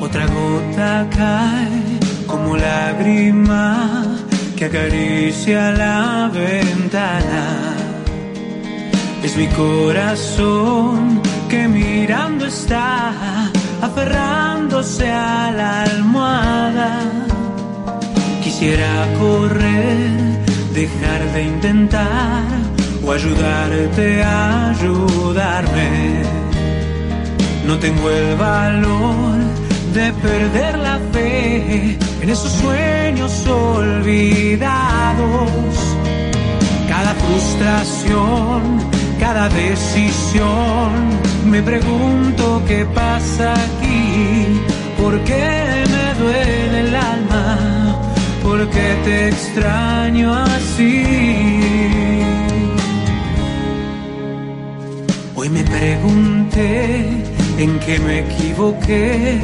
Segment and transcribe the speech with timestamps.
[0.00, 4.04] Otra gota cae como lágrima
[4.56, 7.74] que acaricia la ventana.
[9.22, 11.20] Es mi corazón
[11.50, 13.12] que mirando está,
[13.82, 17.27] aferrándose a la almohada.
[18.58, 20.10] Quisiera correr,
[20.74, 22.42] dejar de intentar
[23.06, 26.22] o ayudarte a ayudarme.
[27.64, 29.36] No tengo el valor
[29.94, 34.66] de perder la fe en esos sueños olvidados.
[36.88, 38.80] Cada frustración,
[39.20, 40.90] cada decisión,
[41.46, 44.60] me pregunto qué pasa aquí,
[45.00, 45.87] por qué
[49.08, 51.02] te extraño así.
[55.34, 56.74] Hoy me pregunté
[57.58, 59.40] en qué me equivoqué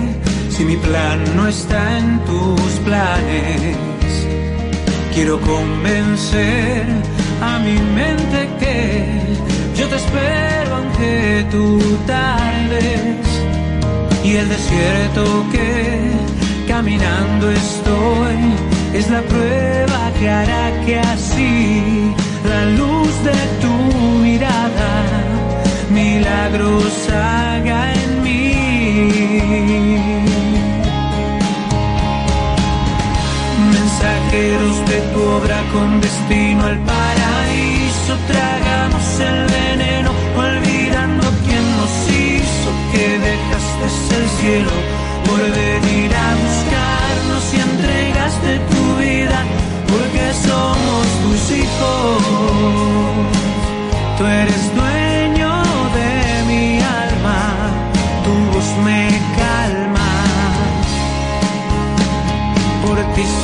[0.51, 3.77] si mi plan no está en tus planes.
[5.15, 6.85] Quiero convencer
[7.51, 8.75] a mi mente que
[9.79, 11.67] yo te espero aunque tú
[12.07, 13.27] tardes.
[14.29, 15.65] Y el desierto que
[16.67, 22.15] caminando estoy es la prueba que hará que así
[22.49, 23.75] la luz de tu
[24.23, 24.93] mirada
[25.91, 28.55] milagros haga en mí.
[33.77, 40.11] Mensajeros de tu obra con destino al paraíso, tragamos el veneno,
[40.47, 44.84] olvidando quién nos hizo, que dejaste el cielo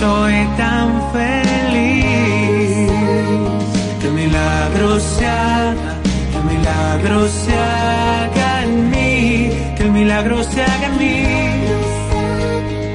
[0.00, 2.90] soy tan feliz.
[4.00, 5.92] Que el milagro se haga,
[6.30, 11.18] que el milagro se haga en mí, que el milagro se haga en mí.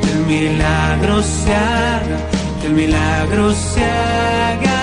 [0.04, 2.18] Que el milagro se haga,
[2.60, 4.75] que el milagro se haga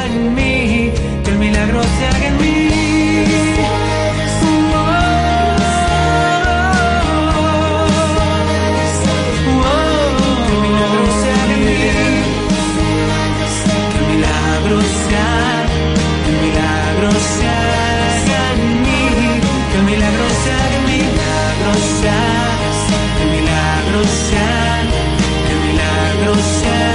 [23.62, 25.02] milagro se haga,
[25.46, 26.91] que milagro se